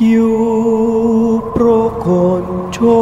Yu 0.00 1.42
prokonco 1.54 2.98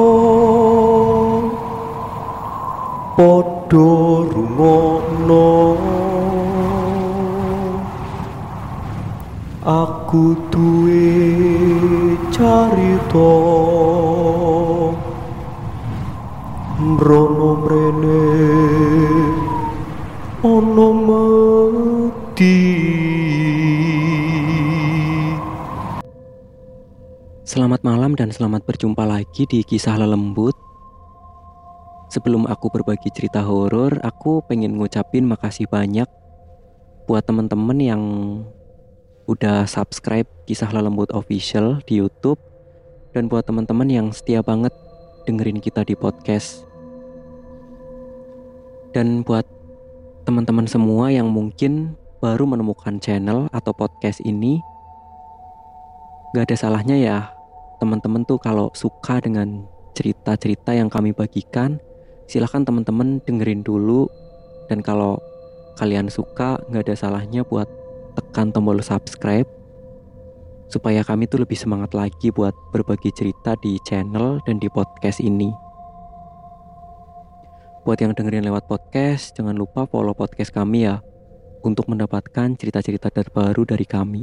padha 3.17 4.27
rumono. 4.33 5.77
Aku 9.63 10.35
duwe 10.51 12.19
carita. 12.35 13.31
Mrono 16.81 17.51
mrene 17.63 18.23
ana 20.43 20.89
medhi 21.07 22.61
Selamat 27.51 27.83
malam 27.83 28.15
dan 28.15 28.31
selamat 28.31 28.63
berjumpa 28.63 29.03
lagi 29.03 29.43
di 29.43 29.67
kisah 29.67 29.99
lelembut. 29.99 30.55
Sebelum 32.07 32.47
aku 32.47 32.71
berbagi 32.71 33.11
cerita 33.11 33.43
horor, 33.43 33.99
aku 34.07 34.39
pengen 34.47 34.79
ngucapin 34.79 35.27
makasih 35.27 35.67
banyak 35.67 36.07
buat 37.11 37.27
teman-teman 37.27 37.75
yang 37.83 38.03
udah 39.27 39.67
subscribe 39.67 40.31
kisah 40.47 40.71
lelembut 40.71 41.11
official 41.11 41.83
di 41.91 41.99
YouTube 41.99 42.39
dan 43.19 43.27
buat 43.27 43.43
teman-teman 43.43 43.91
yang 43.91 44.07
setia 44.15 44.47
banget 44.47 44.71
dengerin 45.27 45.59
kita 45.59 45.83
di 45.83 45.99
podcast. 45.99 46.63
Dan 48.95 49.27
buat 49.27 49.43
teman-teman 50.23 50.71
semua 50.71 51.11
yang 51.11 51.27
mungkin 51.27 51.99
baru 52.23 52.47
menemukan 52.47 53.03
channel 53.03 53.51
atau 53.51 53.75
podcast 53.75 54.23
ini, 54.23 54.63
gak 56.31 56.47
ada 56.47 56.55
salahnya 56.55 56.95
ya 56.95 57.40
teman-teman 57.81 58.23
tuh 58.29 58.37
kalau 58.37 58.69
suka 58.77 59.19
dengan 59.25 59.65
cerita-cerita 59.97 60.77
yang 60.77 60.93
kami 60.93 61.17
bagikan, 61.17 61.81
silahkan 62.29 62.63
teman-teman 62.63 63.19
dengerin 63.25 63.65
dulu. 63.65 64.07
Dan 64.69 64.85
kalau 64.85 65.19
kalian 65.81 66.13
suka, 66.13 66.61
nggak 66.69 66.87
ada 66.87 66.95
salahnya 66.95 67.43
buat 67.43 67.67
tekan 68.15 68.53
tombol 68.53 68.79
subscribe 68.85 69.49
supaya 70.71 71.03
kami 71.03 71.27
tuh 71.27 71.43
lebih 71.43 71.59
semangat 71.59 71.99
lagi 71.99 72.31
buat 72.31 72.55
berbagi 72.71 73.11
cerita 73.11 73.59
di 73.59 73.75
channel 73.83 74.39
dan 74.47 74.63
di 74.63 74.71
podcast 74.71 75.19
ini. 75.19 75.51
Buat 77.83 77.99
yang 78.07 78.15
dengerin 78.15 78.47
lewat 78.47 78.71
podcast, 78.71 79.35
jangan 79.35 79.59
lupa 79.59 79.89
follow 79.91 80.15
podcast 80.15 80.55
kami 80.55 80.87
ya 80.87 81.03
untuk 81.67 81.91
mendapatkan 81.91 82.55
cerita-cerita 82.55 83.11
terbaru 83.11 83.67
dari 83.67 83.83
kami. 83.83 84.23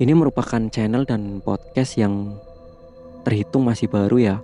Ini 0.00 0.16
merupakan 0.16 0.64
channel 0.72 1.04
dan 1.04 1.44
podcast 1.44 2.00
yang 2.00 2.32
terhitung 3.20 3.68
masih 3.68 3.84
baru 3.84 4.16
ya. 4.16 4.36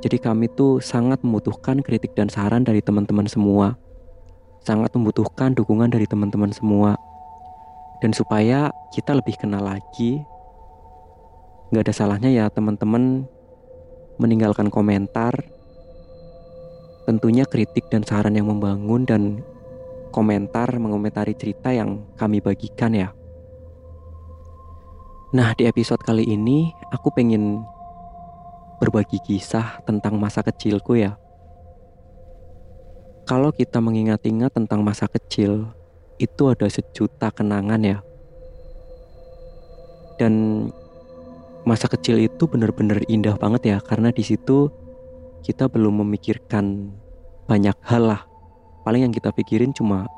Jadi 0.00 0.16
kami 0.16 0.48
tuh 0.48 0.80
sangat 0.80 1.20
membutuhkan 1.20 1.84
kritik 1.84 2.16
dan 2.16 2.32
saran 2.32 2.64
dari 2.64 2.80
teman-teman 2.80 3.28
semua. 3.28 3.76
Sangat 4.64 4.96
membutuhkan 4.96 5.52
dukungan 5.52 5.92
dari 5.92 6.08
teman-teman 6.08 6.48
semua. 6.48 6.96
Dan 8.00 8.16
supaya 8.16 8.72
kita 8.88 9.12
lebih 9.12 9.36
kenal 9.36 9.68
lagi, 9.68 10.24
nggak 11.68 11.84
ada 11.84 11.92
salahnya 11.92 12.32
ya 12.32 12.48
teman-teman 12.48 13.28
meninggalkan 14.16 14.72
komentar. 14.72 15.36
Tentunya 17.04 17.44
kritik 17.44 17.92
dan 17.92 18.00
saran 18.00 18.32
yang 18.32 18.48
membangun 18.48 19.04
dan 19.04 19.44
komentar 20.08 20.72
mengomentari 20.80 21.36
cerita 21.36 21.68
yang 21.68 22.00
kami 22.16 22.40
bagikan 22.40 22.96
ya. 22.96 23.15
Nah, 25.36 25.52
di 25.52 25.68
episode 25.68 26.00
kali 26.00 26.24
ini 26.32 26.72
aku 26.88 27.12
pengen 27.12 27.60
berbagi 28.80 29.20
kisah 29.20 29.84
tentang 29.84 30.16
masa 30.16 30.40
kecilku 30.40 30.96
ya. 30.96 31.20
Kalau 33.28 33.52
kita 33.52 33.84
mengingat-ingat 33.84 34.56
tentang 34.56 34.80
masa 34.80 35.04
kecil, 35.04 35.68
itu 36.16 36.42
ada 36.48 36.64
sejuta 36.72 37.28
kenangan 37.28 37.84
ya. 37.84 37.98
Dan 40.16 40.64
masa 41.68 41.84
kecil 41.92 42.16
itu 42.16 42.48
benar-benar 42.48 43.04
indah 43.04 43.36
banget 43.36 43.76
ya 43.76 43.78
karena 43.84 44.08
di 44.16 44.24
situ 44.24 44.72
kita 45.44 45.68
belum 45.68 46.00
memikirkan 46.00 46.96
banyak 47.44 47.76
hal 47.84 48.08
lah. 48.08 48.24
Paling 48.88 49.04
yang 49.04 49.12
kita 49.12 49.36
pikirin 49.36 49.76
cuma 49.76 50.08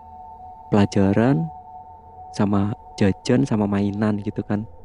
pelajaran 0.70 1.42
sama 2.38 2.70
jajan 2.94 3.42
sama 3.42 3.66
mainan 3.66 4.22
gitu 4.22 4.46
kan 4.46 4.77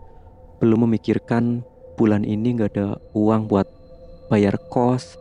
belum 0.64 0.88
memikirkan 0.88 1.60
bulan 2.00 2.24
ini 2.24 2.56
nggak 2.56 2.72
ada 2.80 2.96
uang 3.12 3.52
buat 3.52 3.68
bayar 4.32 4.56
kos 4.72 5.20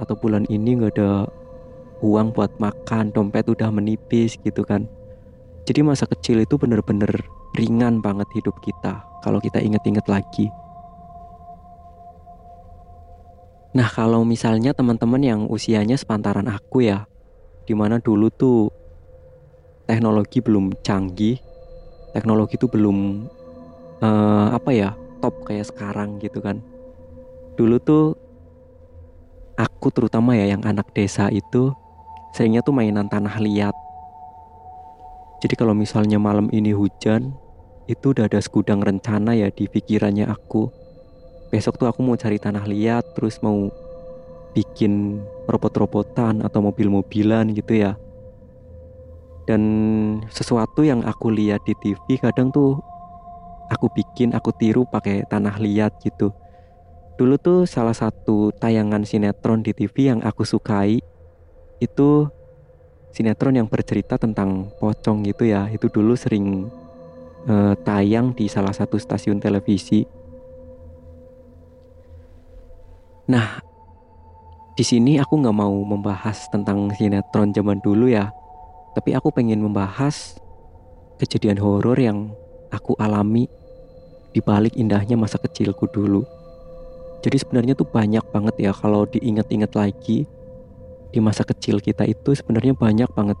atau 0.00 0.16
bulan 0.16 0.48
ini 0.48 0.80
nggak 0.80 0.96
ada 0.96 1.28
uang 2.00 2.32
buat 2.32 2.56
makan 2.56 3.12
dompet 3.12 3.44
udah 3.44 3.68
menipis 3.68 4.40
gitu 4.40 4.64
kan. 4.64 4.88
Jadi 5.68 5.84
masa 5.84 6.08
kecil 6.08 6.40
itu 6.40 6.56
bener-bener 6.56 7.12
ringan 7.60 8.00
banget 8.00 8.24
hidup 8.40 8.56
kita 8.64 9.04
kalau 9.20 9.36
kita 9.36 9.60
inget-inget 9.60 10.08
lagi. 10.08 10.48
Nah 13.76 13.86
kalau 13.92 14.24
misalnya 14.24 14.72
teman-teman 14.72 15.20
yang 15.20 15.40
usianya 15.44 16.00
sepantaran 16.00 16.48
aku 16.48 16.88
ya 16.88 17.04
di 17.68 17.76
mana 17.76 18.00
dulu 18.00 18.32
tuh 18.32 18.72
teknologi 19.84 20.40
belum 20.40 20.72
canggih 20.80 21.36
teknologi 22.16 22.58
itu 22.58 22.66
belum 22.66 23.28
uh, 24.00 24.56
apa 24.56 24.70
ya 24.72 24.90
top 25.20 25.44
kayak 25.46 25.68
sekarang 25.68 26.16
gitu 26.18 26.40
kan. 26.40 26.60
Dulu 27.56 27.76
tuh 27.80 28.04
aku 29.60 29.92
terutama 29.92 30.32
ya 30.36 30.56
yang 30.56 30.64
anak 30.64 30.92
desa 30.96 31.28
itu 31.28 31.72
seringnya 32.32 32.64
tuh 32.64 32.72
mainan 32.72 33.06
tanah 33.06 33.36
liat. 33.40 33.76
Jadi 35.40 35.54
kalau 35.56 35.72
misalnya 35.72 36.20
malam 36.20 36.52
ini 36.52 36.72
hujan 36.76 37.32
itu 37.88 38.12
udah 38.12 38.28
ada 38.28 38.40
segudang 38.40 38.84
rencana 38.84 39.32
ya 39.36 39.48
di 39.48 39.68
pikirannya 39.68 40.28
aku. 40.28 40.68
Besok 41.50 41.80
tuh 41.80 41.88
aku 41.88 42.00
mau 42.04 42.14
cari 42.14 42.38
tanah 42.38 42.64
liat 42.68 43.16
terus 43.16 43.40
mau 43.42 43.68
bikin 44.54 45.22
robot-robotan 45.48 46.44
atau 46.44 46.60
mobil-mobilan 46.62 47.50
gitu 47.56 47.82
ya. 47.82 47.96
Dan 49.48 49.62
sesuatu 50.30 50.86
yang 50.86 51.02
aku 51.02 51.32
lihat 51.32 51.66
di 51.66 51.74
TV 51.74 52.20
kadang 52.22 52.54
tuh 52.54 52.78
aku 53.70 53.86
bikin, 53.94 54.34
aku 54.34 54.50
tiru 54.50 54.82
pakai 54.82 55.22
tanah 55.30 55.56
liat 55.62 56.02
gitu. 56.02 56.34
Dulu 57.14 57.38
tuh 57.38 57.58
salah 57.70 57.94
satu 57.94 58.50
tayangan 58.58 59.06
sinetron 59.06 59.62
di 59.62 59.70
TV 59.70 60.10
yang 60.10 60.20
aku 60.26 60.42
sukai 60.42 60.98
itu 61.78 62.10
sinetron 63.14 63.56
yang 63.56 63.68
bercerita 63.70 64.18
tentang 64.18 64.74
pocong 64.82 65.22
gitu 65.24 65.46
ya. 65.46 65.70
Itu 65.70 65.86
dulu 65.86 66.18
sering 66.18 66.66
uh, 67.46 67.78
tayang 67.86 68.34
di 68.34 68.50
salah 68.50 68.74
satu 68.74 68.98
stasiun 68.98 69.38
televisi. 69.38 70.02
Nah, 73.30 73.62
di 74.74 74.82
sini 74.82 75.22
aku 75.22 75.38
nggak 75.38 75.54
mau 75.54 75.76
membahas 75.86 76.50
tentang 76.50 76.90
sinetron 76.98 77.54
zaman 77.54 77.78
dulu 77.78 78.10
ya, 78.10 78.34
tapi 78.96 79.14
aku 79.14 79.30
pengen 79.30 79.62
membahas 79.62 80.40
kejadian 81.20 81.60
horor 81.60 81.94
yang 82.00 82.32
aku 82.70 82.94
alami 82.98 83.46
di 84.30 84.40
balik 84.42 84.78
indahnya 84.78 85.18
masa 85.18 85.36
kecilku 85.38 85.90
dulu. 85.90 86.22
Jadi 87.20 87.36
sebenarnya 87.36 87.76
tuh 87.76 87.84
banyak 87.84 88.24
banget 88.32 88.54
ya 88.58 88.72
kalau 88.72 89.04
diingat-ingat 89.04 89.76
lagi 89.76 90.24
di 91.10 91.18
masa 91.18 91.44
kecil 91.44 91.82
kita 91.82 92.06
itu 92.06 92.32
sebenarnya 92.32 92.72
banyak 92.72 93.10
banget 93.12 93.36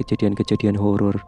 kejadian-kejadian 0.00 0.78
horor. 0.78 1.20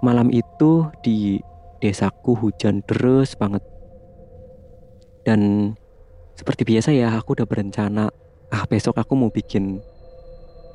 Malam 0.00 0.32
itu 0.32 0.88
di 1.04 1.42
desaku 1.82 2.38
hujan 2.38 2.80
deras 2.88 3.36
banget. 3.36 3.60
Dan 5.24 5.72
seperti 6.36 6.62
biasa 6.64 6.92
ya 6.92 7.12
aku 7.14 7.36
udah 7.36 7.46
berencana 7.48 8.10
ah 8.52 8.64
besok 8.68 8.98
aku 9.00 9.16
mau 9.16 9.30
bikin 9.32 9.80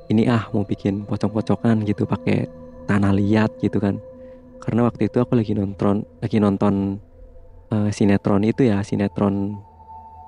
ini 0.10 0.26
ah 0.26 0.50
mau 0.56 0.66
bikin 0.66 1.06
pocong-pocongan 1.06 1.86
gitu 1.86 2.08
pakai 2.10 2.50
tanah 2.90 3.14
liat 3.14 3.54
gitu 3.62 3.78
kan 3.78 4.02
karena 4.60 4.86
waktu 4.86 5.08
itu 5.08 5.18
aku 5.24 5.40
lagi 5.40 5.56
nonton 5.56 6.04
lagi 6.20 6.38
nonton 6.38 7.00
uh, 7.72 7.90
sinetron 7.90 8.44
itu 8.44 8.68
ya 8.68 8.84
sinetron 8.84 9.58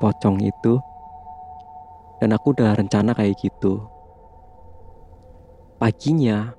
pocong 0.01 0.41
itu. 0.41 0.81
Dan 2.21 2.37
aku 2.37 2.53
udah 2.53 2.77
rencana 2.77 3.17
kayak 3.17 3.33
gitu. 3.41 3.81
Paginya 5.81 6.53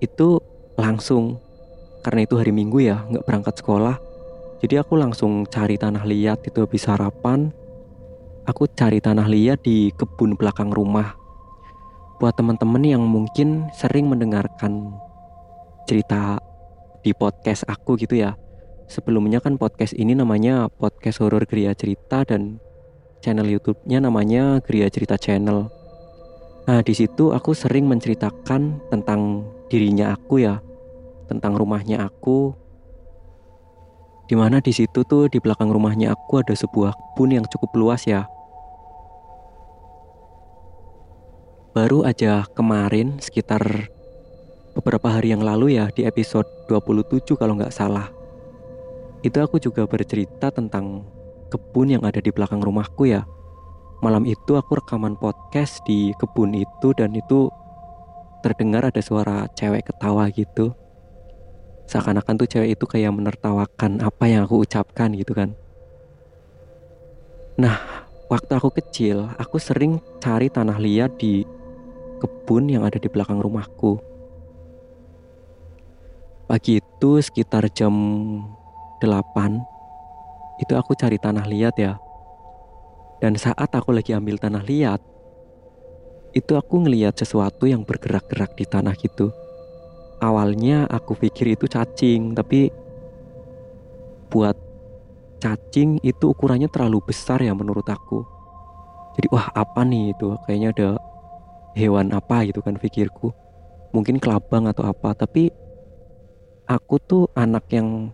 itu 0.00 0.40
langsung 0.80 1.36
karena 2.00 2.24
itu 2.24 2.40
hari 2.40 2.52
minggu 2.52 2.80
ya 2.80 3.04
nggak 3.08 3.24
berangkat 3.24 3.54
sekolah. 3.60 3.96
Jadi 4.64 4.80
aku 4.80 4.96
langsung 4.96 5.44
cari 5.44 5.76
tanah 5.76 6.08
liat 6.08 6.40
itu 6.48 6.64
habis 6.64 6.88
sarapan. 6.88 7.52
Aku 8.48 8.64
cari 8.72 9.00
tanah 9.00 9.28
liat 9.28 9.60
di 9.60 9.92
kebun 9.92 10.40
belakang 10.40 10.72
rumah. 10.72 11.16
Buat 12.16 12.40
teman-teman 12.40 12.80
yang 12.80 13.04
mungkin 13.04 13.68
sering 13.76 14.08
mendengarkan 14.08 14.96
cerita 15.84 16.40
di 17.04 17.12
podcast 17.12 17.68
aku 17.68 18.00
gitu 18.00 18.16
ya 18.16 18.34
sebelumnya 18.88 19.40
kan 19.40 19.56
podcast 19.56 19.96
ini 19.96 20.16
namanya 20.16 20.68
podcast 20.68 21.20
horor 21.20 21.44
Gria 21.48 21.72
Cerita 21.76 22.24
dan 22.24 22.60
channel 23.24 23.48
YouTube-nya 23.48 24.04
namanya 24.04 24.60
Gria 24.60 24.88
Cerita 24.92 25.16
Channel. 25.16 25.72
Nah, 26.64 26.80
di 26.80 26.92
situ 26.96 27.32
aku 27.32 27.52
sering 27.52 27.88
menceritakan 27.88 28.80
tentang 28.88 29.44
dirinya 29.68 30.16
aku 30.16 30.44
ya, 30.44 30.60
tentang 31.28 31.56
rumahnya 31.56 32.04
aku. 32.04 32.56
Di 34.24 34.32
mana 34.36 34.64
di 34.64 34.72
situ 34.72 35.04
tuh 35.04 35.28
di 35.28 35.36
belakang 35.36 35.68
rumahnya 35.68 36.16
aku 36.16 36.40
ada 36.40 36.56
sebuah 36.56 36.96
kebun 36.96 37.36
yang 37.36 37.44
cukup 37.48 37.76
luas 37.76 38.08
ya. 38.08 38.24
Baru 41.76 42.06
aja 42.06 42.48
kemarin 42.56 43.20
sekitar 43.20 43.92
beberapa 44.74 45.06
hari 45.06 45.30
yang 45.30 45.46
lalu 45.46 45.78
ya 45.78 45.86
di 45.94 46.02
episode 46.02 46.46
27 46.66 47.38
kalau 47.38 47.54
nggak 47.54 47.70
salah. 47.70 48.10
Itu 49.22 49.38
aku 49.40 49.62
juga 49.62 49.86
bercerita 49.86 50.50
tentang 50.50 51.06
kebun 51.48 51.94
yang 51.94 52.02
ada 52.02 52.18
di 52.18 52.34
belakang 52.34 52.58
rumahku 52.58 53.06
ya. 53.06 53.22
Malam 54.02 54.26
itu 54.26 54.58
aku 54.58 54.82
rekaman 54.82 55.14
podcast 55.16 55.80
di 55.86 56.12
kebun 56.18 56.52
itu 56.52 56.92
dan 56.98 57.14
itu 57.14 57.48
terdengar 58.42 58.84
ada 58.84 59.00
suara 59.00 59.48
cewek 59.54 59.88
ketawa 59.88 60.28
gitu. 60.34 60.74
Seakan-akan 61.88 62.34
tuh 62.42 62.48
cewek 62.50 62.76
itu 62.76 62.84
kayak 62.84 63.14
menertawakan 63.14 64.02
apa 64.02 64.24
yang 64.28 64.44
aku 64.44 64.60
ucapkan 64.60 65.14
gitu 65.16 65.32
kan. 65.32 65.56
Nah, 67.54 67.78
waktu 68.26 68.52
aku 68.58 68.74
kecil, 68.74 69.30
aku 69.38 69.62
sering 69.62 70.02
cari 70.18 70.50
tanah 70.50 70.76
liat 70.76 71.16
di 71.16 71.46
kebun 72.18 72.66
yang 72.68 72.82
ada 72.82 72.98
di 72.98 73.06
belakang 73.06 73.38
rumahku. 73.38 74.13
Pagi 76.44 76.76
itu 76.76 77.24
sekitar 77.24 77.72
jam 77.72 77.88
8 79.00 80.60
itu 80.60 80.76
aku 80.76 80.92
cari 80.92 81.16
tanah 81.16 81.48
liat 81.48 81.72
ya. 81.80 81.96
Dan 83.16 83.40
saat 83.40 83.72
aku 83.72 83.96
lagi 83.96 84.12
ambil 84.12 84.36
tanah 84.36 84.60
liat, 84.60 85.00
itu 86.36 86.52
aku 86.52 86.84
ngeliat 86.84 87.16
sesuatu 87.16 87.64
yang 87.64 87.80
bergerak-gerak 87.88 88.52
di 88.60 88.68
tanah 88.68 88.92
gitu. 89.00 89.32
Awalnya 90.20 90.84
aku 90.92 91.16
pikir 91.16 91.56
itu 91.56 91.64
cacing, 91.64 92.36
tapi 92.36 92.68
buat 94.28 94.60
cacing 95.40 96.04
itu 96.04 96.28
ukurannya 96.28 96.68
terlalu 96.68 97.00
besar 97.08 97.40
ya 97.40 97.56
menurut 97.56 97.88
aku. 97.88 98.20
Jadi 99.16 99.32
wah 99.32 99.48
apa 99.56 99.80
nih 99.80 100.12
itu? 100.12 100.36
Kayaknya 100.44 100.68
ada 100.76 100.90
hewan 101.72 102.12
apa 102.12 102.44
gitu 102.44 102.60
kan 102.60 102.76
pikirku. 102.76 103.32
Mungkin 103.96 104.20
kelabang 104.20 104.68
atau 104.68 104.84
apa, 104.84 105.16
tapi 105.16 105.63
aku 106.64 106.96
tuh 107.00 107.22
anak 107.36 107.68
yang 107.72 108.12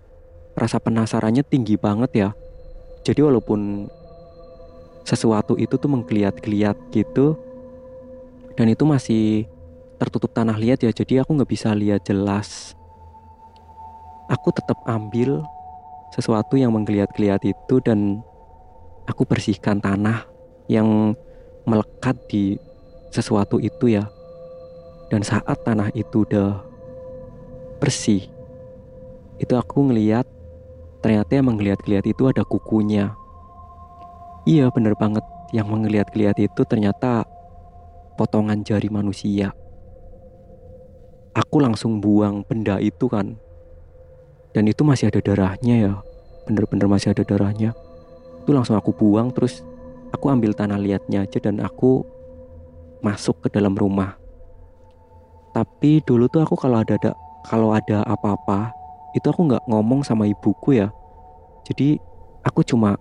rasa 0.58 0.82
penasarannya 0.82 1.46
tinggi 1.46 1.78
banget 1.78 2.10
ya. 2.12 2.28
Jadi 3.06 3.20
walaupun 3.24 3.88
sesuatu 5.04 5.56
itu 5.56 5.74
tuh 5.74 5.90
menggeliat-geliat 5.90 6.76
gitu 6.92 7.34
dan 8.54 8.66
itu 8.68 8.84
masih 8.84 9.48
tertutup 9.96 10.32
tanah 10.32 10.56
liat 10.56 10.80
ya 10.80 10.92
jadi 10.92 11.24
aku 11.24 11.36
nggak 11.36 11.50
bisa 11.50 11.72
lihat 11.72 12.04
jelas 12.04 12.78
aku 14.28 14.54
tetap 14.54 14.78
ambil 14.86 15.42
sesuatu 16.14 16.54
yang 16.54 16.70
menggeliat-geliat 16.76 17.42
itu 17.42 17.74
dan 17.82 18.22
aku 19.10 19.26
bersihkan 19.26 19.82
tanah 19.82 20.24
yang 20.70 21.18
melekat 21.66 22.16
di 22.30 22.54
sesuatu 23.10 23.58
itu 23.58 23.98
ya 23.98 24.06
dan 25.10 25.26
saat 25.26 25.58
tanah 25.66 25.90
itu 25.98 26.22
udah 26.22 26.62
bersih 27.82 28.30
itu 29.40 29.56
aku 29.56 29.88
ngeliat 29.88 30.28
ternyata 31.00 31.40
yang 31.40 31.48
menggeliat-geliat 31.48 32.04
itu 32.04 32.28
ada 32.28 32.44
kukunya. 32.44 33.16
Iya 34.44 34.68
bener 34.68 34.92
banget, 35.00 35.24
yang 35.56 35.72
menggeliat-geliat 35.72 36.36
itu 36.36 36.60
ternyata 36.68 37.24
potongan 38.20 38.60
jari 38.60 38.92
manusia. 38.92 39.56
Aku 41.32 41.56
langsung 41.56 42.04
buang 42.04 42.44
benda 42.44 42.76
itu 42.84 43.08
kan. 43.08 43.40
Dan 44.52 44.68
itu 44.68 44.84
masih 44.84 45.08
ada 45.08 45.24
darahnya 45.24 45.74
ya. 45.88 45.94
Bener-bener 46.44 46.90
masih 46.90 47.16
ada 47.16 47.24
darahnya. 47.24 47.72
Itu 48.44 48.52
langsung 48.52 48.76
aku 48.76 48.92
buang 48.92 49.32
terus 49.32 49.64
aku 50.12 50.28
ambil 50.28 50.52
tanah 50.52 50.76
liatnya 50.76 51.24
aja 51.24 51.38
dan 51.40 51.62
aku 51.64 52.04
masuk 53.00 53.46
ke 53.46 53.48
dalam 53.56 53.72
rumah. 53.72 54.20
Tapi 55.56 56.04
dulu 56.04 56.28
tuh 56.28 56.44
aku 56.44 56.58
kalau 56.60 56.82
ada 56.82 56.98
kalau 57.46 57.72
ada 57.72 58.04
apa-apa 58.04 58.79
itu 59.10 59.26
aku 59.26 59.50
nggak 59.50 59.66
ngomong 59.66 60.06
sama 60.06 60.26
ibuku 60.30 60.78
ya. 60.78 60.94
Jadi 61.66 61.98
aku 62.46 62.62
cuma 62.62 62.96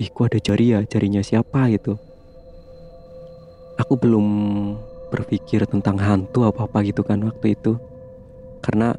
ih 0.00 0.08
ada 0.12 0.38
jari 0.40 0.72
ya? 0.72 0.80
Jarinya 0.84 1.20
siapa? 1.20 1.68
gitu. 1.72 1.96
Aku 3.76 4.00
belum 4.00 4.26
berpikir 5.12 5.68
tentang 5.68 6.00
hantu 6.00 6.48
apa 6.48 6.64
apa 6.64 6.80
gitu 6.84 7.04
kan 7.04 7.20
waktu 7.20 7.52
itu. 7.52 7.76
Karena 8.64 8.96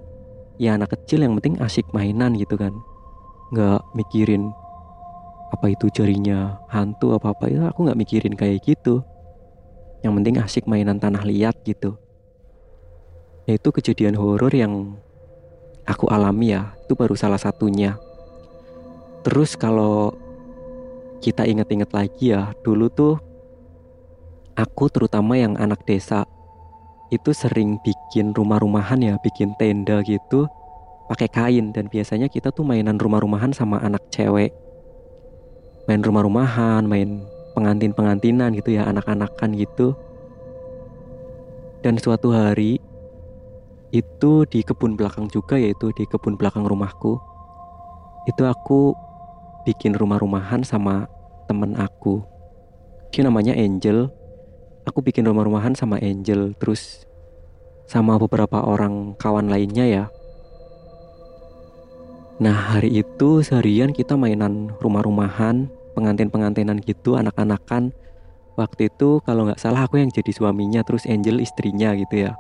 ya 0.61 0.77
anak 0.77 0.93
kecil 0.93 1.25
yang 1.25 1.33
penting 1.41 1.57
asik 1.61 1.89
mainan 1.93 2.37
gitu 2.37 2.55
kan. 2.57 2.73
Nggak 3.49 3.81
mikirin 3.97 4.53
apa 5.47 5.71
itu 5.71 5.87
jarinya 5.89 6.59
hantu 6.67 7.15
apa 7.15 7.31
apa 7.31 7.47
itu 7.47 7.63
aku 7.63 7.79
nggak 7.89 7.99
mikirin 7.99 8.35
kayak 8.37 8.61
gitu. 8.61 9.01
Yang 10.05 10.13
penting 10.21 10.35
asik 10.37 10.63
mainan 10.69 11.01
tanah 11.01 11.25
liat 11.25 11.57
gitu. 11.65 11.97
Ya 13.49 13.57
itu 13.57 13.69
kejadian 13.73 14.19
horor 14.19 14.51
yang 14.53 14.99
aku 15.87 16.11
alami 16.11 16.53
ya 16.53 16.75
itu 16.83 16.93
baru 16.93 17.15
salah 17.15 17.39
satunya. 17.39 17.95
Terus 19.23 19.55
kalau 19.55 20.13
kita 21.23 21.47
inget-inget 21.47 21.89
lagi 21.95 22.35
ya 22.35 22.53
dulu 22.61 22.91
tuh 22.91 23.15
aku 24.53 24.91
terutama 24.91 25.39
yang 25.39 25.57
anak 25.57 25.81
desa 25.87 26.27
itu 27.07 27.31
sering 27.31 27.79
bikin 27.81 28.35
rumah-rumahan 28.35 28.99
ya 28.99 29.15
bikin 29.23 29.55
tenda 29.55 30.03
gitu 30.03 30.45
pakai 31.07 31.31
kain. 31.31 31.71
Dan 31.71 31.87
biasanya 31.87 32.27
kita 32.27 32.51
tuh 32.51 32.67
mainan 32.67 32.99
rumah-rumahan 32.99 33.55
sama 33.55 33.79
anak 33.79 34.03
cewek. 34.11 34.51
Main 35.87 36.03
rumah-rumahan 36.03 36.83
main 36.83 37.23
pengantin-pengantinan 37.55 38.53
gitu 38.59 38.75
ya 38.75 38.85
anak-anakan 38.91 39.55
gitu. 39.55 39.95
Dan 41.79 41.95
suatu 41.95 42.35
hari 42.35 42.83
itu 43.95 44.43
di 44.51 44.63
kebun 44.67 44.99
belakang 44.99 45.31
juga 45.31 45.55
yaitu 45.55 45.95
di 45.95 46.03
kebun 46.03 46.35
belakang 46.35 46.67
rumahku. 46.67 47.15
Itu 48.27 48.43
aku 48.43 48.91
bikin 49.63 49.95
rumah-rumahan 49.95 50.63
sama 50.67 51.07
temen 51.47 51.75
aku. 51.79 52.23
Dia 53.15 53.23
namanya 53.23 53.56
Angel. 53.56 54.11
Aku 54.87 54.99
bikin 55.03 55.27
rumah-rumahan 55.27 55.75
sama 55.75 55.99
Angel 55.99 56.56
terus 56.59 57.07
sama 57.87 58.19
beberapa 58.19 58.63
orang 58.63 59.15
kawan 59.15 59.47
lainnya 59.47 59.87
ya. 59.87 60.06
Nah 62.44 62.75
hari 62.75 63.01
itu 63.01 63.41
seharian 63.41 63.95
kita 63.95 64.19
mainan 64.19 64.75
rumah-rumahan 64.83 65.71
pengantin-pengantinan 65.95 66.83
gitu 66.83 67.15
anak-anakan. 67.15 67.95
Waktu 68.59 68.91
itu 68.91 69.23
kalau 69.23 69.47
nggak 69.47 69.61
salah 69.63 69.87
aku 69.87 70.03
yang 70.03 70.11
jadi 70.11 70.31
suaminya 70.35 70.83
terus 70.83 71.07
Angel 71.07 71.39
istrinya 71.39 71.95
gitu 71.95 72.27
ya 72.27 72.35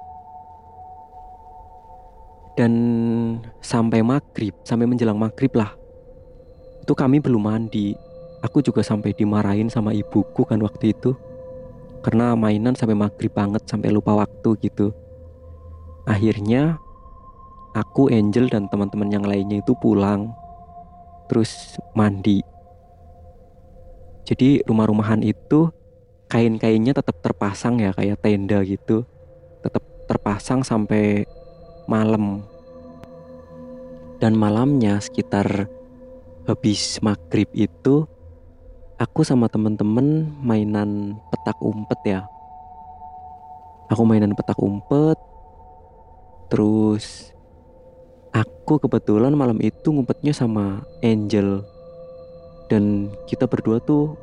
dan 2.57 2.73
sampai 3.61 4.01
maghrib 4.01 4.57
sampai 4.65 4.89
menjelang 4.89 5.15
maghrib 5.15 5.53
lah. 5.53 5.77
Itu 6.81 6.97
kami 6.97 7.21
belum 7.21 7.45
mandi. 7.45 7.93
Aku 8.41 8.65
juga 8.65 8.81
sampai 8.81 9.13
dimarahin 9.13 9.69
sama 9.69 9.93
ibuku 9.93 10.41
kan 10.41 10.57
waktu 10.65 10.97
itu. 10.97 11.13
Karena 12.01 12.33
mainan 12.33 12.73
sampai 12.73 12.97
maghrib 12.97 13.29
banget 13.29 13.61
sampai 13.69 13.93
lupa 13.93 14.17
waktu 14.17 14.57
gitu. 14.65 14.89
Akhirnya 16.09 16.81
aku 17.77 18.09
Angel 18.09 18.49
dan 18.49 18.65
teman-teman 18.73 19.13
yang 19.13 19.25
lainnya 19.27 19.61
itu 19.61 19.77
pulang. 19.77 20.33
Terus 21.29 21.77
mandi. 21.93 22.41
Jadi 24.25 24.65
rumah-rumahan 24.65 25.21
itu 25.21 25.69
kain-kainnya 26.27 26.97
tetap 26.97 27.21
terpasang 27.21 27.79
ya 27.79 27.93
kayak 27.93 28.17
tenda 28.23 28.63
gitu. 28.65 29.05
Tetap 29.61 29.83
terpasang 30.07 30.63
sampai 30.63 31.27
malam. 31.87 32.43
Dan 34.19 34.35
malamnya 34.35 34.99
sekitar 34.99 35.71
habis 36.47 36.99
maghrib 36.99 37.47
itu 37.55 38.05
aku 38.99 39.21
sama 39.23 39.47
temen-temen 39.47 40.31
mainan 40.43 41.15
petak 41.31 41.57
umpet 41.63 41.99
ya. 42.05 42.21
Aku 43.87 44.03
mainan 44.03 44.35
petak 44.35 44.59
umpet 44.59 45.15
terus 46.47 47.35
aku 48.31 48.79
kebetulan 48.79 49.35
malam 49.35 49.59
itu 49.63 49.91
ngumpetnya 49.91 50.35
sama 50.35 50.83
Angel. 50.99 51.63
Dan 52.67 53.15
kita 53.31 53.47
berdua 53.47 53.79
tuh 53.79 54.19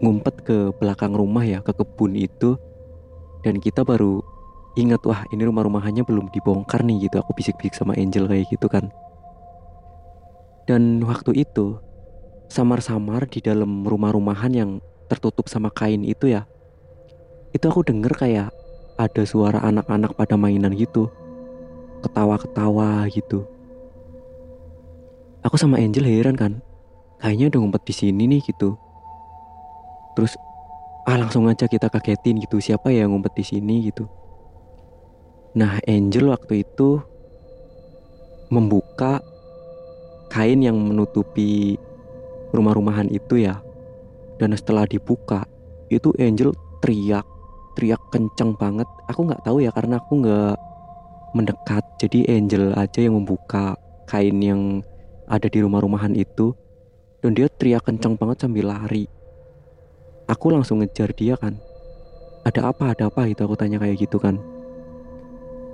ngumpet 0.00 0.40
ke 0.40 0.72
belakang 0.80 1.12
rumah 1.12 1.44
ya 1.44 1.60
ke 1.60 1.76
kebun 1.76 2.16
itu. 2.16 2.56
Dan 3.44 3.60
kita 3.60 3.84
baru 3.84 4.24
ingat 4.78 5.02
wah 5.06 5.26
ini 5.34 5.42
rumah-rumahannya 5.46 6.06
belum 6.06 6.30
dibongkar 6.30 6.86
nih 6.86 7.10
gitu 7.10 7.18
aku 7.18 7.34
bisik-bisik 7.34 7.74
sama 7.74 7.98
Angel 7.98 8.30
kayak 8.30 8.46
gitu 8.50 8.70
kan 8.70 8.90
Dan 10.70 11.02
waktu 11.02 11.34
itu 11.34 11.82
samar-samar 12.46 13.26
di 13.26 13.42
dalam 13.42 13.82
rumah-rumahan 13.82 14.54
yang 14.54 14.70
tertutup 15.10 15.50
sama 15.50 15.66
kain 15.74 16.06
itu 16.06 16.30
ya. 16.30 16.46
Itu 17.50 17.74
aku 17.74 17.82
denger 17.82 18.14
kayak 18.14 18.54
ada 18.94 19.22
suara 19.26 19.58
anak-anak 19.66 20.14
pada 20.14 20.38
mainan 20.38 20.78
gitu. 20.78 21.10
Ketawa-ketawa 22.06 23.10
gitu. 23.10 23.50
Aku 25.42 25.58
sama 25.58 25.82
Angel 25.82 26.06
heran 26.06 26.38
kan. 26.38 26.62
Kayaknya 27.18 27.50
udah 27.50 27.58
ngumpet 27.66 27.82
di 27.90 27.94
sini 27.96 28.30
nih 28.30 28.40
gitu. 28.46 28.78
Terus 30.14 30.38
ah 31.02 31.18
langsung 31.18 31.50
aja 31.50 31.66
kita 31.66 31.90
kagetin 31.90 32.38
gitu 32.38 32.62
siapa 32.62 32.94
ya 32.94 33.02
yang 33.02 33.18
ngumpet 33.18 33.34
di 33.34 33.42
sini 33.42 33.90
gitu. 33.90 34.06
Nah 35.50 35.82
Angel 35.82 36.30
waktu 36.30 36.62
itu 36.62 37.02
membuka 38.54 39.18
kain 40.30 40.62
yang 40.62 40.78
menutupi 40.78 41.74
rumah-rumahan 42.54 43.10
itu 43.10 43.42
ya. 43.42 43.58
Dan 44.38 44.54
setelah 44.54 44.86
dibuka 44.86 45.44
itu 45.90 46.14
Angel 46.22 46.54
teriak 46.78 47.26
teriak 47.74 47.98
kenceng 48.14 48.54
banget. 48.54 48.86
Aku 49.10 49.26
nggak 49.26 49.42
tahu 49.42 49.62
ya 49.62 49.74
karena 49.74 49.98
aku 49.98 50.22
nggak 50.22 50.54
mendekat. 51.34 51.82
Jadi 51.98 52.30
Angel 52.30 52.70
aja 52.78 53.02
yang 53.02 53.18
membuka 53.18 53.74
kain 54.06 54.38
yang 54.38 54.86
ada 55.26 55.46
di 55.50 55.58
rumah-rumahan 55.62 56.14
itu. 56.14 56.54
Dan 57.20 57.36
dia 57.36 57.50
teriak 57.52 57.84
kenceng 57.84 58.16
banget 58.16 58.46
sambil 58.46 58.72
lari. 58.72 59.04
Aku 60.30 60.48
langsung 60.54 60.80
ngejar 60.80 61.10
dia 61.12 61.34
kan. 61.36 61.58
Ada 62.46 62.72
apa, 62.72 62.96
ada 62.96 63.12
apa 63.12 63.28
gitu 63.28 63.44
aku 63.44 63.58
tanya 63.58 63.76
kayak 63.76 64.00
gitu 64.00 64.16
kan. 64.16 64.40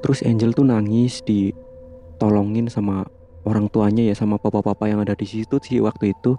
Terus 0.04 0.20
Angel 0.24 0.52
tuh 0.52 0.66
nangis 0.66 1.22
ditolongin 1.24 2.68
sama 2.68 3.06
orang 3.46 3.70
tuanya 3.70 4.02
ya 4.02 4.14
sama 4.18 4.36
papa-papa 4.36 4.90
yang 4.90 5.00
ada 5.00 5.14
di 5.14 5.24
situ 5.24 5.56
sih 5.62 5.78
waktu 5.80 6.12
itu. 6.12 6.34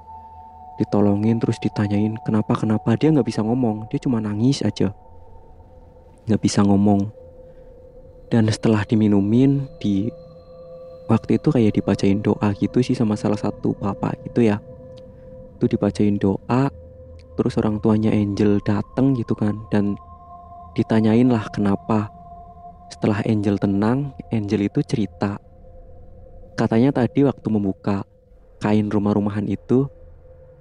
Ditolongin 0.77 1.41
terus 1.41 1.57
ditanyain 1.57 2.19
kenapa 2.21 2.53
kenapa? 2.53 2.93
Dia 2.99 3.09
nggak 3.09 3.25
bisa 3.25 3.41
ngomong 3.41 3.89
dia 3.89 3.97
cuma 3.97 4.21
nangis 4.21 4.61
aja. 4.61 4.93
Nggak 6.29 6.41
bisa 6.43 6.61
ngomong. 6.61 7.09
Dan 8.27 8.51
setelah 8.51 8.83
diminumin 8.83 9.65
di 9.79 10.11
waktu 11.07 11.39
itu 11.39 11.47
kayak 11.49 11.79
dibacain 11.79 12.19
doa 12.19 12.51
gitu 12.59 12.83
sih 12.83 12.93
sama 12.93 13.15
salah 13.15 13.39
satu 13.39 13.73
bapak 13.79 14.19
itu 14.27 14.45
ya. 14.45 14.61
Itu 15.57 15.65
dibacain 15.65 16.19
doa 16.21 16.69
terus 17.37 17.53
orang 17.61 17.77
tuanya 17.79 18.09
Angel 18.09 18.57
dateng 18.65 19.13
gitu 19.13 19.37
kan 19.37 19.53
dan 19.69 19.93
ditanyain 20.73 21.29
lah 21.29 21.45
kenapa 21.53 22.09
setelah 22.87 23.21
Angel 23.27 23.59
tenang 23.59 24.15
Angel 24.31 24.67
itu 24.67 24.79
cerita 24.83 25.37
katanya 26.57 26.89
tadi 26.89 27.21
waktu 27.21 27.47
membuka 27.53 28.01
kain 28.57 28.89
rumah-rumahan 28.89 29.45
itu 29.45 29.85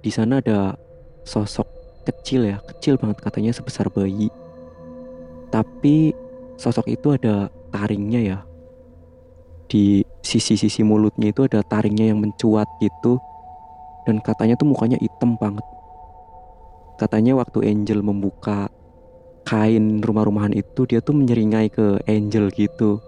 di 0.05 0.13
sana 0.13 0.39
ada 0.39 0.77
sosok 1.25 1.65
kecil 2.07 2.47
ya, 2.47 2.63
kecil 2.63 2.95
banget 2.95 3.19
katanya 3.19 3.51
sebesar 3.51 3.91
bayi. 3.91 4.31
Tapi 5.51 6.15
sosok 6.55 6.87
itu 6.87 7.11
ada 7.11 7.51
taringnya 7.73 8.21
ya. 8.23 8.39
Di 9.67 10.07
sisi-sisi 10.23 10.85
mulutnya 10.87 11.35
itu 11.35 11.43
ada 11.43 11.59
taringnya 11.65 12.15
yang 12.15 12.23
mencuat 12.23 12.69
gitu. 12.79 13.19
Dan 14.07 14.23
katanya 14.23 14.55
tuh 14.55 14.71
mukanya 14.71 14.95
hitam 15.03 15.35
banget. 15.35 15.65
Katanya 16.95 17.35
waktu 17.35 17.67
Angel 17.67 17.99
membuka 17.99 18.71
kain 19.47 20.03
rumah-rumahan 20.03 20.51
itu 20.51 20.83
dia 20.83 20.99
tuh 20.99 21.15
menyeringai 21.15 21.71
ke 21.71 22.03
Angel 22.03 22.51
gitu. 22.51 22.99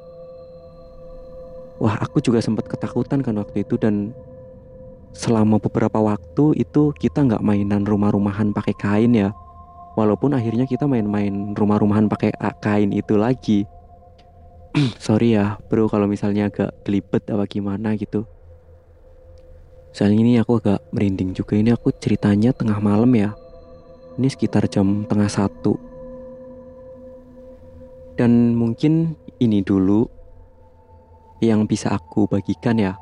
Wah 1.83 1.99
aku 1.99 2.23
juga 2.23 2.39
sempat 2.39 2.71
ketakutan 2.71 3.19
kan 3.19 3.35
waktu 3.35 3.67
itu 3.67 3.75
dan 3.75 4.15
selama 5.11 5.59
beberapa 5.59 5.99
waktu 5.99 6.55
itu 6.55 6.95
kita 6.95 7.27
nggak 7.27 7.43
mainan 7.43 7.83
rumah-rumahan 7.83 8.55
pakai 8.55 8.75
kain 8.79 9.11
ya. 9.11 9.35
Walaupun 9.99 10.31
akhirnya 10.31 10.63
kita 10.63 10.87
main-main 10.87 11.51
rumah-rumahan 11.59 12.07
pakai 12.07 12.31
kain 12.63 12.95
itu 12.95 13.19
lagi. 13.19 13.67
Sorry 15.03 15.35
ya 15.35 15.59
bro 15.67 15.91
kalau 15.91 16.07
misalnya 16.07 16.47
agak 16.47 16.71
gelibet 16.87 17.27
apa 17.27 17.43
gimana 17.51 17.99
gitu. 17.99 18.23
Soalnya 19.91 20.19
ini 20.23 20.33
aku 20.39 20.63
agak 20.63 20.79
merinding 20.95 21.35
juga 21.35 21.59
ini. 21.59 21.75
Aku 21.75 21.91
ceritanya 21.91 22.55
tengah 22.55 22.79
malam 22.79 23.11
ya. 23.11 23.35
Ini 24.15 24.27
sekitar 24.31 24.71
jam 24.71 25.03
tengah 25.03 25.27
satu 25.27 25.88
dan 28.19 28.51
mungkin 28.51 29.15
ini 29.39 29.63
dulu 29.63 30.03
yang 31.39 31.63
bisa 31.63 31.95
aku 31.95 32.27
bagikan 32.27 32.75
ya 32.75 32.99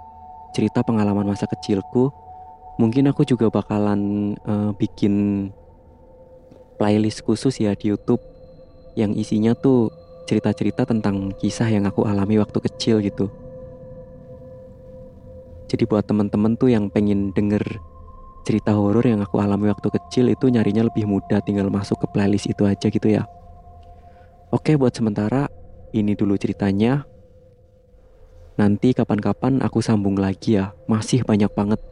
cerita 0.54 0.86
pengalaman 0.86 1.26
masa 1.26 1.50
kecilku, 1.50 2.14
mungkin 2.78 3.10
aku 3.10 3.26
juga 3.26 3.50
bakalan 3.50 4.34
uh, 4.46 4.78
bikin 4.78 5.50
playlist 6.78 7.26
khusus 7.26 7.58
ya 7.58 7.74
di 7.74 7.90
YouTube 7.90 8.22
yang 8.94 9.18
isinya 9.18 9.58
tuh 9.58 9.90
cerita-cerita 10.30 10.86
tentang 10.86 11.34
kisah 11.42 11.66
yang 11.66 11.90
aku 11.90 12.06
alami 12.06 12.38
waktu 12.38 12.62
kecil 12.70 13.02
gitu. 13.02 13.34
Jadi 15.66 15.84
buat 15.90 16.06
temen-temen 16.06 16.62
tuh 16.62 16.70
yang 16.70 16.94
pengen 16.94 17.34
denger 17.34 17.66
cerita 18.46 18.78
horor 18.78 19.04
yang 19.04 19.26
aku 19.26 19.42
alami 19.42 19.68
waktu 19.74 19.90
kecil 19.92 20.30
itu 20.30 20.48
nyarinya 20.48 20.86
lebih 20.86 21.10
mudah 21.10 21.42
tinggal 21.42 21.74
masuk 21.74 22.00
ke 22.06 22.08
playlist 22.14 22.46
itu 22.46 22.70
aja 22.70 22.88
gitu 22.88 23.10
ya. 23.10 23.26
Oke 24.48 24.80
buat 24.80 24.96
sementara 24.96 25.52
ini 25.92 26.16
dulu 26.16 26.40
ceritanya. 26.40 27.04
Nanti 28.56 28.96
kapan-kapan 28.96 29.60
aku 29.60 29.84
sambung 29.84 30.16
lagi 30.16 30.56
ya. 30.56 30.72
Masih 30.88 31.28
banyak 31.28 31.52
banget 31.52 31.84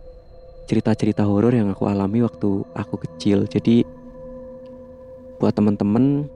cerita-cerita 0.65 1.27
horor 1.27 1.51
yang 1.51 1.69
aku 1.69 1.85
alami 1.91 2.23
waktu 2.23 2.63
aku 2.71 2.95
kecil. 3.03 3.43
Jadi 3.43 3.83
buat 5.35 5.51
teman-teman 5.51 6.31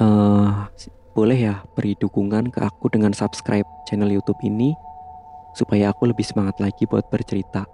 uh, 0.00 0.64
boleh 1.12 1.38
ya 1.38 1.60
beri 1.76 1.92
dukungan 2.00 2.48
ke 2.48 2.64
aku 2.64 2.88
dengan 2.88 3.12
subscribe 3.12 3.68
channel 3.84 4.08
YouTube 4.08 4.40
ini 4.40 4.72
supaya 5.52 5.92
aku 5.92 6.08
lebih 6.08 6.24
semangat 6.24 6.56
lagi 6.56 6.88
buat 6.88 7.04
bercerita. 7.12 7.68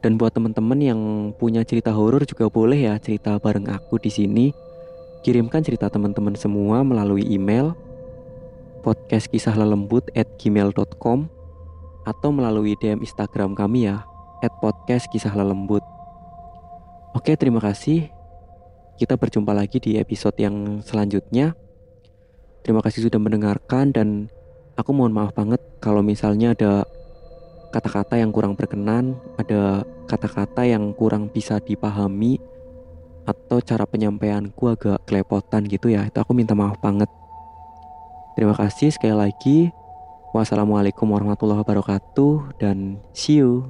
Dan 0.00 0.16
buat 0.16 0.32
teman-teman 0.32 0.80
yang 0.80 1.00
punya 1.36 1.68
cerita 1.68 1.92
horor 1.92 2.24
juga 2.24 2.48
boleh 2.48 2.88
ya 2.88 2.94
cerita 2.96 3.36
bareng 3.36 3.68
aku 3.68 4.00
di 4.00 4.08
sini. 4.08 4.46
Kirimkan 5.26 5.58
cerita 5.58 5.90
teman-teman 5.90 6.38
semua 6.38 6.86
melalui 6.86 7.26
email 7.26 7.74
podcast 8.86 9.26
at 9.26 10.30
atau 12.06 12.30
melalui 12.30 12.78
DM 12.78 13.02
Instagram 13.02 13.58
kami 13.58 13.90
ya 13.90 14.06
at 14.38 14.54
podcast 14.62 15.10
kisah 15.10 15.34
lelembut. 15.34 15.82
Oke 17.10 17.34
terima 17.34 17.58
kasih. 17.58 18.06
Kita 19.02 19.18
berjumpa 19.18 19.50
lagi 19.50 19.82
di 19.82 19.98
episode 19.98 20.38
yang 20.38 20.78
selanjutnya. 20.86 21.58
Terima 22.62 22.78
kasih 22.78 23.10
sudah 23.10 23.18
mendengarkan 23.18 23.90
dan 23.90 24.30
aku 24.78 24.94
mohon 24.94 25.10
maaf 25.10 25.34
banget 25.34 25.58
kalau 25.82 26.06
misalnya 26.06 26.54
ada 26.54 26.86
kata-kata 27.74 28.14
yang 28.14 28.30
kurang 28.30 28.54
berkenan, 28.54 29.18
ada 29.42 29.82
kata-kata 30.06 30.62
yang 30.70 30.94
kurang 30.94 31.26
bisa 31.34 31.58
dipahami 31.58 32.38
atau 33.26 33.58
cara 33.60 33.84
penyampaianku 33.84 34.62
agak 34.70 35.02
kelepotan 35.04 35.66
gitu 35.66 35.90
ya. 35.90 36.06
Itu 36.06 36.22
aku 36.22 36.32
minta 36.32 36.54
maaf 36.54 36.78
banget. 36.78 37.10
Terima 38.38 38.54
kasih 38.54 38.94
sekali 38.94 39.16
lagi. 39.16 39.74
Wassalamualaikum 40.30 41.08
warahmatullahi 41.08 41.64
wabarakatuh 41.64 42.60
dan 42.60 43.02
see 43.10 43.42
you. 43.42 43.66